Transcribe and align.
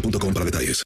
boostmobile.com 0.00 0.34
para 0.34 0.44
detalles. 0.44 0.82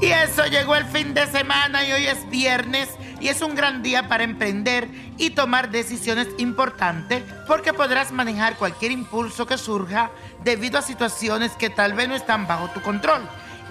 Y 0.00 0.06
eso 0.06 0.44
llegó 0.46 0.74
el 0.74 0.84
fin 0.86 1.14
de 1.14 1.26
semana 1.28 1.84
y 1.86 1.92
hoy 1.92 2.06
es 2.06 2.28
viernes 2.28 2.88
y 3.20 3.28
es 3.28 3.40
un 3.40 3.54
gran 3.54 3.84
día 3.84 4.08
para 4.08 4.24
emprender 4.24 4.88
y 5.16 5.30
tomar 5.30 5.70
decisiones 5.70 6.26
importantes 6.38 7.22
porque 7.46 7.72
podrás 7.72 8.10
manejar 8.10 8.56
cualquier 8.56 8.90
impulso 8.90 9.46
que 9.46 9.56
surja 9.56 10.10
debido 10.42 10.76
a 10.80 10.82
situaciones 10.82 11.52
que 11.52 11.70
tal 11.70 11.94
vez 11.94 12.08
no 12.08 12.16
están 12.16 12.48
bajo 12.48 12.68
tu 12.70 12.82
control. 12.82 13.22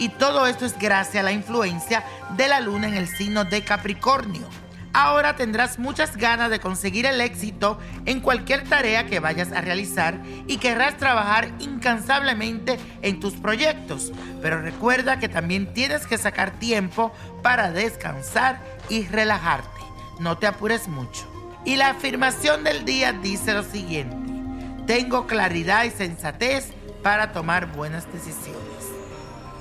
Y 0.01 0.09
todo 0.09 0.47
esto 0.47 0.65
es 0.65 0.79
gracias 0.79 1.17
a 1.17 1.23
la 1.23 1.31
influencia 1.31 2.03
de 2.35 2.47
la 2.47 2.59
luna 2.59 2.87
en 2.87 2.95
el 2.95 3.07
signo 3.07 3.45
de 3.45 3.63
Capricornio. 3.63 4.49
Ahora 4.93 5.35
tendrás 5.35 5.77
muchas 5.77 6.17
ganas 6.17 6.49
de 6.49 6.59
conseguir 6.59 7.05
el 7.05 7.21
éxito 7.21 7.77
en 8.07 8.19
cualquier 8.19 8.67
tarea 8.67 9.05
que 9.05 9.19
vayas 9.19 9.51
a 9.51 9.61
realizar 9.61 10.19
y 10.47 10.57
querrás 10.57 10.97
trabajar 10.97 11.51
incansablemente 11.59 12.79
en 13.03 13.19
tus 13.19 13.35
proyectos. 13.35 14.11
Pero 14.41 14.59
recuerda 14.59 15.19
que 15.19 15.29
también 15.29 15.71
tienes 15.71 16.07
que 16.07 16.17
sacar 16.17 16.49
tiempo 16.57 17.11
para 17.43 17.71
descansar 17.71 18.59
y 18.89 19.05
relajarte. 19.05 19.81
No 20.17 20.39
te 20.39 20.47
apures 20.47 20.87
mucho. 20.87 21.31
Y 21.63 21.75
la 21.75 21.91
afirmación 21.91 22.63
del 22.63 22.85
día 22.85 23.13
dice 23.13 23.53
lo 23.53 23.61
siguiente. 23.61 24.17
Tengo 24.87 25.27
claridad 25.27 25.83
y 25.83 25.91
sensatez 25.91 26.73
para 27.03 27.33
tomar 27.33 27.71
buenas 27.71 28.11
decisiones. 28.11 28.90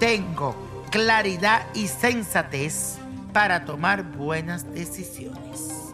Tengo 0.01 0.57
claridad 0.91 1.67
y 1.75 1.87
sensatez 1.87 2.97
para 3.35 3.67
tomar 3.67 4.03
buenas 4.03 4.73
decisiones. 4.73 5.93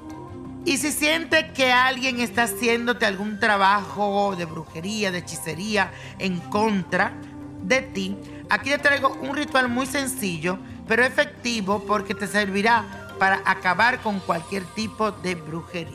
Y 0.65 0.77
si 0.79 0.93
sientes 0.93 1.53
que 1.53 1.73
alguien 1.73 2.21
está 2.21 2.45
haciéndote 2.45 3.05
algún 3.05 3.41
trabajo 3.41 4.37
de 4.37 4.45
brujería, 4.45 5.11
de 5.11 5.19
hechicería 5.19 5.91
en 6.21 6.39
contra 6.39 7.15
de 7.63 7.83
ti, 7.83 8.17
aquí 8.49 8.71
te 8.71 8.79
traigo 8.79 9.13
un 9.23 9.35
ritual 9.35 9.69
muy 9.69 9.87
sencillo, 9.87 10.57
pero 10.87 11.05
efectivo 11.05 11.83
porque 11.85 12.15
te 12.15 12.29
servirá 12.29 12.85
para 13.19 13.43
acabar 13.45 13.99
con 14.03 14.21
cualquier 14.21 14.63
tipo 14.77 15.11
de 15.11 15.35
brujería. 15.35 15.91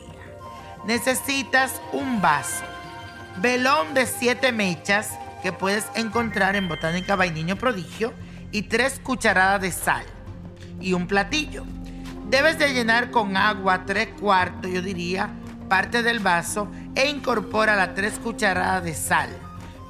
Necesitas 0.84 1.80
un 1.94 2.20
vaso, 2.20 2.62
velón 3.38 3.94
de 3.94 4.04
siete 4.04 4.52
mechas 4.52 5.12
que 5.42 5.52
puedes 5.52 5.86
encontrar 5.94 6.56
en 6.56 6.68
Botánica 6.68 7.16
Vainiño 7.16 7.56
Prodigio 7.56 8.12
y 8.52 8.62
tres 8.62 9.00
cucharadas 9.02 9.60
de 9.60 9.72
sal 9.72 10.04
y 10.80 10.92
un 10.92 11.06
platillo. 11.06 11.64
Debes 12.28 12.58
de 12.58 12.72
llenar 12.72 13.10
con 13.10 13.36
agua 13.36 13.84
tres 13.84 14.08
cuartos, 14.18 14.70
yo 14.70 14.80
diría, 14.80 15.30
parte 15.68 16.02
del 16.02 16.20
vaso 16.20 16.70
e 16.94 17.08
incorpora 17.08 17.76
las 17.76 17.94
tres 17.94 18.18
cucharadas 18.18 18.84
de 18.84 18.94
sal. 18.94 19.30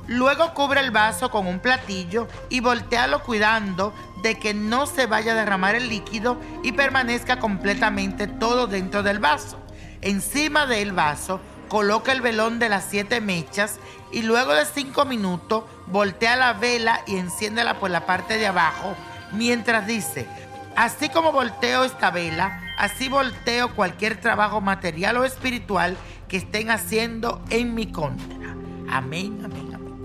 Luego 0.08 0.52
cubre 0.54 0.80
el 0.80 0.90
vaso 0.90 1.30
con 1.30 1.46
un 1.46 1.60
platillo 1.60 2.26
y 2.48 2.60
voltealo 2.60 3.22
cuidando 3.22 3.94
de 4.22 4.36
que 4.36 4.54
no 4.54 4.86
se 4.86 5.06
vaya 5.06 5.32
a 5.32 5.36
derramar 5.36 5.74
el 5.74 5.88
líquido 5.88 6.38
y 6.64 6.72
permanezca 6.72 7.38
completamente 7.38 8.26
todo 8.26 8.66
dentro 8.66 9.02
del 9.02 9.18
vaso. 9.18 9.60
Encima 10.00 10.66
del 10.66 10.92
vaso 10.92 11.40
coloca 11.72 12.12
el 12.12 12.20
velón 12.20 12.58
de 12.58 12.68
las 12.68 12.84
siete 12.84 13.22
mechas 13.22 13.78
y 14.10 14.20
luego 14.24 14.52
de 14.52 14.66
cinco 14.66 15.06
minutos 15.06 15.64
voltea 15.86 16.36
la 16.36 16.52
vela 16.52 17.00
y 17.06 17.16
enciéndela 17.16 17.80
por 17.80 17.90
la 17.90 18.04
parte 18.04 18.36
de 18.36 18.46
abajo 18.46 18.94
mientras 19.32 19.86
dice, 19.86 20.28
así 20.76 21.08
como 21.08 21.32
volteo 21.32 21.84
esta 21.84 22.10
vela, 22.10 22.60
así 22.76 23.08
volteo 23.08 23.74
cualquier 23.74 24.20
trabajo 24.20 24.60
material 24.60 25.16
o 25.16 25.24
espiritual 25.24 25.96
que 26.28 26.36
estén 26.36 26.70
haciendo 26.70 27.42
en 27.48 27.74
mi 27.74 27.90
contra. 27.90 28.50
Amén, 28.90 29.40
amén, 29.42 29.74
amén. 29.74 30.02